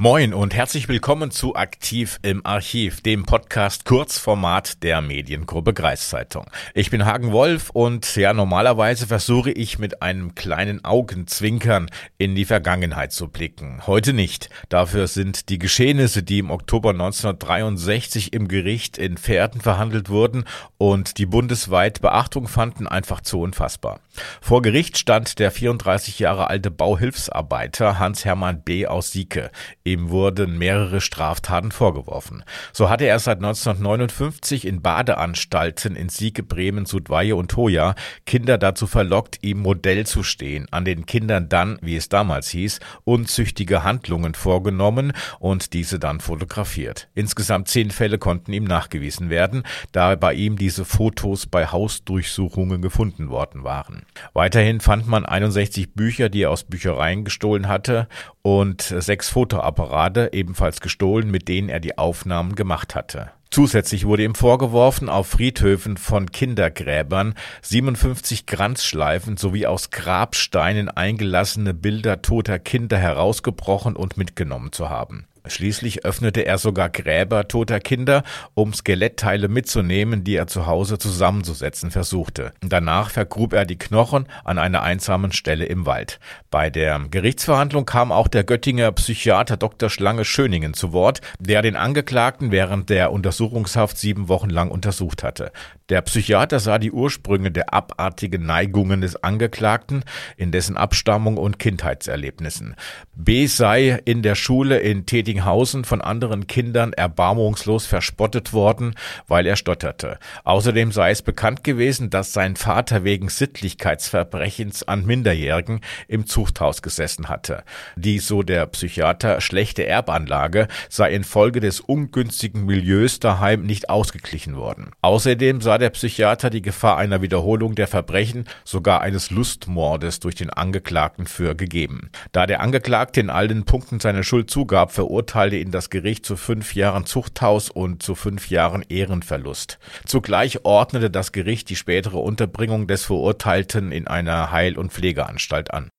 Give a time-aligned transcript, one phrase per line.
[0.00, 6.46] Moin und herzlich willkommen zu Aktiv im Archiv, dem Podcast Kurzformat der Mediengruppe Kreiszeitung.
[6.72, 12.44] Ich bin Hagen Wolf und ja, normalerweise versuche ich mit einem kleinen Augenzwinkern in die
[12.44, 13.88] Vergangenheit zu blicken.
[13.88, 14.50] Heute nicht.
[14.68, 20.44] Dafür sind die Geschehnisse, die im Oktober 1963 im Gericht in Pferden verhandelt wurden
[20.76, 23.98] und die bundesweit Beachtung fanden, einfach zu unfassbar.
[24.40, 28.86] Vor Gericht stand der 34 Jahre alte Bauhilfsarbeiter Hans-Hermann B.
[28.86, 29.50] aus Sieke.
[29.88, 32.44] Ihm wurden mehrere Straftaten vorgeworfen.
[32.74, 37.94] So hatte er seit 1959 in Badeanstalten in Sieke, Bremen, Sudweihe und Hoya
[38.26, 42.80] Kinder dazu verlockt, ihm Modell zu stehen, an den Kindern dann, wie es damals hieß,
[43.04, 47.08] unzüchtige Handlungen vorgenommen und diese dann fotografiert.
[47.14, 53.30] Insgesamt zehn Fälle konnten ihm nachgewiesen werden, da bei ihm diese Fotos bei Hausdurchsuchungen gefunden
[53.30, 54.02] worden waren.
[54.34, 58.06] Weiterhin fand man 61 Bücher, die er aus Büchereien gestohlen hatte
[58.48, 63.30] und sechs Fotoapparate Apparate ebenfalls gestohlen, mit denen er die Aufnahmen gemacht hatte.
[63.50, 72.22] Zusätzlich wurde ihm vorgeworfen, auf Friedhöfen von Kindergräbern 57 Kranzschleifen sowie aus Grabsteinen eingelassene Bilder
[72.22, 75.26] toter Kinder herausgebrochen und mitgenommen zu haben.
[75.50, 78.22] Schließlich öffnete er sogar Gräber toter Kinder,
[78.54, 82.52] um Skelettteile mitzunehmen, die er zu Hause zusammenzusetzen versuchte.
[82.60, 86.20] Danach vergrub er die Knochen an einer einsamen Stelle im Wald.
[86.50, 89.90] Bei der Gerichtsverhandlung kam auch der Göttinger Psychiater Dr.
[89.90, 95.52] Schlange Schöningen zu Wort, der den Angeklagten während der Untersuchungshaft sieben Wochen lang untersucht hatte.
[95.88, 100.04] Der Psychiater sah die Ursprünge der abartigen Neigungen des Angeklagten
[100.36, 102.76] in dessen Abstammung und Kindheitserlebnissen.
[103.14, 108.94] B sei in der Schule in Tätigen Recklinghausen von anderen Kindern erbarmungslos verspottet worden,
[109.28, 110.18] weil er stotterte.
[110.44, 117.28] Außerdem sei es bekannt gewesen, dass sein Vater wegen Sittlichkeitsverbrechens an Minderjährigen im Zuchthaus gesessen
[117.28, 117.62] hatte.
[117.96, 124.90] Die, so der Psychiater, schlechte Erbanlage sei infolge des ungünstigen Milieus daheim nicht ausgeglichen worden.
[125.02, 130.50] Außerdem sah der Psychiater die Gefahr einer Wiederholung der Verbrechen, sogar eines Lustmordes durch den
[130.50, 132.10] Angeklagten für gegeben.
[132.32, 136.36] Da der Angeklagte in allen Punkten seine Schuld zugab, verurteilte verurteilte ihn das Gericht zu
[136.36, 139.78] fünf Jahren Zuchthaus und zu fünf Jahren Ehrenverlust.
[140.04, 145.90] Zugleich ordnete das Gericht die spätere Unterbringung des Verurteilten in einer Heil- und Pflegeanstalt an.